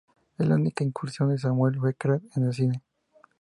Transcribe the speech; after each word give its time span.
Es 0.39 0.47
la 0.47 0.55
única 0.55 0.83
incursión 0.83 1.29
de 1.29 1.37
Samuel 1.37 1.77
Beckett 1.79 2.23
en 2.35 2.45
el 2.47 2.53
cine. 2.55 2.81